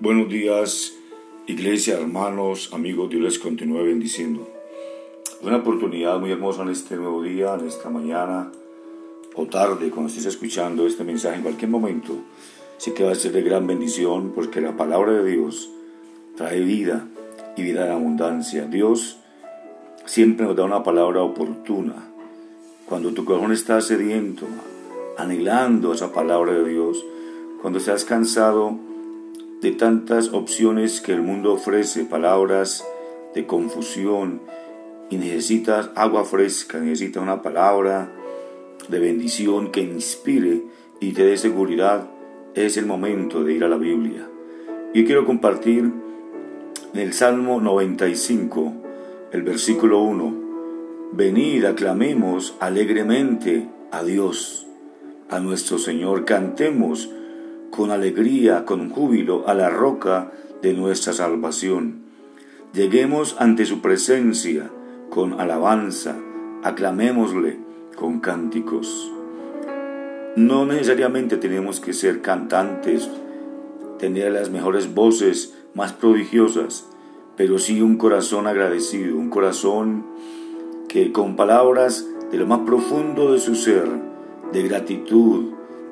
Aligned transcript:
Buenos 0.00 0.28
días, 0.28 0.92
iglesia, 1.46 1.94
hermanos, 1.94 2.70
amigos, 2.72 3.08
Dios 3.10 3.22
les 3.22 3.38
continúe 3.38 3.84
bendiciendo. 3.84 4.46
Una 5.40 5.58
oportunidad 5.58 6.18
muy 6.18 6.32
hermosa 6.32 6.62
en 6.62 6.70
este 6.70 6.96
nuevo 6.96 7.22
día, 7.22 7.54
en 7.54 7.68
esta 7.68 7.88
mañana 7.90 8.50
o 9.36 9.46
tarde, 9.46 9.90
cuando 9.90 10.08
estés 10.08 10.26
escuchando 10.26 10.84
este 10.84 11.04
mensaje, 11.04 11.36
en 11.36 11.42
cualquier 11.42 11.70
momento. 11.70 12.12
Sí 12.76 12.90
que 12.90 13.04
va 13.04 13.12
a 13.12 13.14
ser 13.14 13.30
de 13.30 13.42
gran 13.42 13.68
bendición 13.68 14.32
porque 14.34 14.60
la 14.60 14.76
palabra 14.76 15.12
de 15.12 15.30
Dios 15.30 15.70
trae 16.36 16.58
vida 16.60 17.06
y 17.56 17.62
vida 17.62 17.86
en 17.86 17.92
abundancia. 17.92 18.66
Dios 18.66 19.20
siempre 20.06 20.44
nos 20.44 20.56
da 20.56 20.64
una 20.64 20.82
palabra 20.82 21.22
oportuna. 21.22 22.10
Cuando 22.86 23.14
tu 23.14 23.24
corazón 23.24 23.52
está 23.52 23.80
sediento, 23.80 24.44
anhelando 25.16 25.92
esa 25.92 26.12
palabra 26.12 26.52
de 26.52 26.68
Dios, 26.68 27.06
cuando 27.62 27.78
estás 27.78 28.04
cansado 28.04 28.76
de 29.64 29.72
tantas 29.72 30.28
opciones 30.34 31.00
que 31.00 31.12
el 31.12 31.22
mundo 31.22 31.54
ofrece, 31.54 32.04
palabras 32.04 32.84
de 33.34 33.46
confusión, 33.46 34.42
y 35.08 35.16
necesitas 35.16 35.88
agua 35.94 36.26
fresca, 36.26 36.78
necesitas 36.80 37.22
una 37.22 37.40
palabra 37.40 38.12
de 38.90 38.98
bendición 38.98 39.72
que 39.72 39.80
inspire 39.80 40.64
y 41.00 41.12
te 41.12 41.24
dé 41.24 41.38
seguridad, 41.38 42.10
es 42.54 42.76
el 42.76 42.84
momento 42.84 43.42
de 43.42 43.54
ir 43.54 43.64
a 43.64 43.68
la 43.70 43.78
Biblia. 43.78 44.28
Y 44.92 45.06
quiero 45.06 45.24
compartir 45.24 45.90
en 46.92 47.00
el 47.00 47.14
Salmo 47.14 47.58
95, 47.58 48.74
el 49.32 49.44
versículo 49.44 50.02
1, 50.02 50.44
Venid, 51.12 51.64
aclamemos 51.64 52.54
alegremente 52.60 53.66
a 53.90 54.04
Dios, 54.04 54.66
a 55.30 55.40
nuestro 55.40 55.78
Señor, 55.78 56.26
cantemos 56.26 57.08
con 57.74 57.90
alegría, 57.90 58.64
con 58.64 58.88
júbilo, 58.88 59.48
a 59.48 59.54
la 59.54 59.68
roca 59.68 60.30
de 60.62 60.74
nuestra 60.74 61.12
salvación. 61.12 62.04
Lleguemos 62.72 63.34
ante 63.40 63.66
su 63.66 63.80
presencia 63.80 64.70
con 65.10 65.40
alabanza, 65.40 66.16
aclamémosle 66.62 67.58
con 67.96 68.20
cánticos. 68.20 69.10
No 70.36 70.66
necesariamente 70.66 71.36
tenemos 71.36 71.80
que 71.80 71.94
ser 71.94 72.22
cantantes, 72.22 73.10
tener 73.98 74.30
las 74.30 74.50
mejores 74.50 74.94
voces 74.94 75.58
más 75.74 75.92
prodigiosas, 75.92 76.86
pero 77.36 77.58
sí 77.58 77.82
un 77.82 77.96
corazón 77.96 78.46
agradecido, 78.46 79.16
un 79.16 79.30
corazón 79.30 80.06
que 80.88 81.10
con 81.10 81.34
palabras 81.34 82.06
de 82.30 82.38
lo 82.38 82.46
más 82.46 82.60
profundo 82.60 83.32
de 83.32 83.40
su 83.40 83.56
ser, 83.56 83.88
de 84.52 84.62
gratitud, 84.62 85.46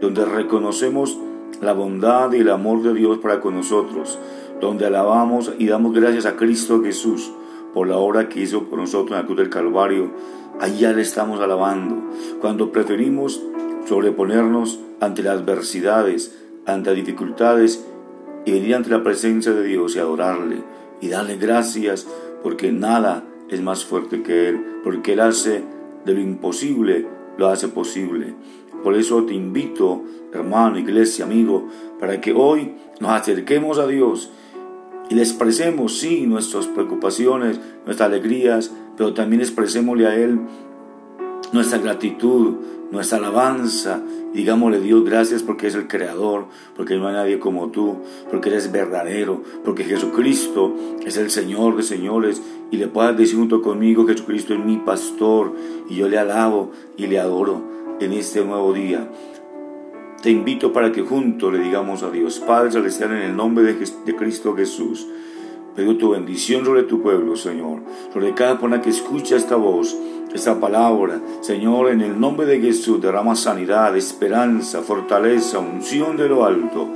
donde 0.00 0.24
reconocemos 0.24 1.18
la 1.60 1.72
bondad 1.72 2.32
y 2.32 2.38
el 2.38 2.50
amor 2.50 2.82
de 2.82 2.94
Dios 2.94 3.18
para 3.18 3.40
con 3.40 3.54
nosotros, 3.54 4.18
donde 4.60 4.86
alabamos 4.86 5.52
y 5.58 5.66
damos 5.66 5.94
gracias 5.94 6.26
a 6.26 6.36
Cristo 6.36 6.82
Jesús 6.82 7.32
por 7.74 7.88
la 7.88 7.98
obra 7.98 8.28
que 8.28 8.40
hizo 8.40 8.64
por 8.64 8.78
nosotros 8.78 9.12
en 9.12 9.18
la 9.18 9.26
cruz 9.26 9.38
del 9.38 9.50
Calvario, 9.50 10.10
allá 10.60 10.92
le 10.92 11.02
estamos 11.02 11.40
alabando. 11.40 12.10
Cuando 12.40 12.72
preferimos 12.72 13.42
sobreponernos 13.86 14.80
ante 15.00 15.22
las 15.22 15.40
adversidades, 15.40 16.34
ante 16.64 16.90
las 16.90 16.96
dificultades, 16.96 17.84
y 18.46 18.72
ante 18.72 18.90
la 18.90 19.02
presencia 19.02 19.52
de 19.52 19.64
Dios 19.64 19.96
y 19.96 19.98
adorarle 19.98 20.62
y 21.00 21.08
darle 21.08 21.36
gracias, 21.36 22.06
porque 22.42 22.70
nada 22.70 23.24
es 23.50 23.60
más 23.60 23.84
fuerte 23.84 24.22
que 24.22 24.48
Él, 24.48 24.64
porque 24.84 25.14
Él 25.14 25.20
hace 25.20 25.64
de 26.04 26.14
lo 26.14 26.20
imposible, 26.20 27.06
lo 27.36 27.48
hace 27.48 27.68
posible. 27.68 28.34
Por 28.86 28.94
eso 28.94 29.24
te 29.24 29.34
invito, 29.34 30.04
hermano, 30.32 30.78
iglesia, 30.78 31.24
amigo, 31.24 31.66
para 31.98 32.20
que 32.20 32.32
hoy 32.32 32.76
nos 33.00 33.10
acerquemos 33.10 33.80
a 33.80 33.88
Dios 33.88 34.30
y 35.10 35.16
le 35.16 35.22
expresemos, 35.22 35.98
sí, 35.98 36.24
nuestras 36.28 36.68
preocupaciones, 36.68 37.58
nuestras 37.84 38.08
alegrías, 38.08 38.70
pero 38.96 39.12
también 39.12 39.42
expresémosle 39.42 40.06
a 40.06 40.14
Él 40.14 40.38
nuestra 41.52 41.80
gratitud, 41.80 42.58
nuestra 42.92 43.18
alabanza. 43.18 44.00
Digámosle 44.32 44.78
Dios 44.78 45.04
gracias 45.04 45.42
porque 45.42 45.66
es 45.66 45.74
el 45.74 45.88
creador, 45.88 46.44
porque 46.76 46.94
no 46.94 47.08
hay 47.08 47.14
nadie 47.14 47.40
como 47.40 47.72
tú, 47.72 47.96
porque 48.30 48.50
eres 48.50 48.70
verdadero, 48.70 49.42
porque 49.64 49.82
Jesucristo 49.82 50.72
es 51.04 51.16
el 51.16 51.30
Señor 51.30 51.76
de 51.76 51.82
señores 51.82 52.40
y 52.70 52.76
le 52.76 52.86
puedas 52.86 53.16
decir 53.16 53.36
junto 53.36 53.62
conmigo, 53.62 54.06
Jesucristo 54.06 54.54
es 54.54 54.64
mi 54.64 54.76
pastor 54.76 55.54
y 55.90 55.96
yo 55.96 56.08
le 56.08 56.18
alabo 56.18 56.70
y 56.96 57.08
le 57.08 57.18
adoro 57.18 57.74
en 58.00 58.12
este 58.12 58.44
nuevo 58.44 58.72
día. 58.72 59.08
Te 60.22 60.30
invito 60.30 60.72
para 60.72 60.92
que 60.92 61.02
juntos 61.02 61.52
le 61.52 61.60
digamos 61.60 62.02
a 62.02 62.10
Dios, 62.10 62.40
Padre 62.40 62.72
Celestial, 62.72 63.12
en 63.12 63.22
el 63.22 63.36
nombre 63.36 63.64
de, 63.64 64.16
Cristo 64.16 64.54
Jesús. 64.54 65.06
Pido 65.76 65.96
tu 65.96 66.10
bendición 66.10 66.64
sobre 66.64 66.84
tu 66.84 67.02
pueblo, 67.02 67.36
Señor, 67.36 67.80
sobre 68.12 68.34
cada 68.34 68.52
persona 68.52 68.80
que 68.80 68.90
escucha 68.90 69.36
esta 69.36 69.56
voz, 69.56 69.96
esta 70.34 70.58
palabra. 70.58 71.20
Señor, 71.42 71.90
en 71.90 72.00
el 72.00 72.18
nombre 72.18 72.46
de 72.46 72.60
Jesús, 72.60 73.00
derrama 73.00 73.36
sanidad, 73.36 73.96
esperanza, 73.96 74.80
fortaleza, 74.82 75.58
unción 75.58 76.16
de 76.16 76.28
lo 76.28 76.44
alto. 76.44 76.88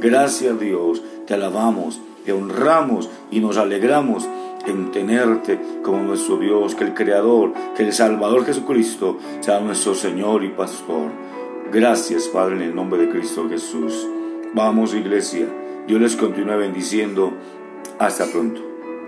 Gracias, 0.00 0.58
Dios, 0.60 1.02
te 1.26 1.34
alabamos, 1.34 2.00
te 2.24 2.32
honramos 2.32 3.10
y 3.30 3.40
nos 3.40 3.56
alegramos 3.56 4.26
en 4.68 4.90
tenerte 4.90 5.58
como 5.82 6.02
nuestro 6.02 6.36
Dios, 6.36 6.74
que 6.74 6.84
el 6.84 6.94
Creador, 6.94 7.52
que 7.76 7.82
el 7.84 7.92
Salvador 7.92 8.44
Jesucristo 8.44 9.18
sea 9.40 9.60
nuestro 9.60 9.94
Señor 9.94 10.44
y 10.44 10.50
Pastor. 10.50 11.10
Gracias, 11.72 12.28
Padre, 12.28 12.56
en 12.56 12.62
el 12.62 12.74
nombre 12.74 13.00
de 13.00 13.10
Cristo 13.10 13.48
Jesús. 13.48 14.06
Vamos, 14.54 14.94
iglesia. 14.94 15.46
Dios 15.86 16.00
les 16.00 16.16
continúe 16.16 16.56
bendiciendo. 16.56 17.32
Hasta 17.98 18.26
pronto. 18.26 18.67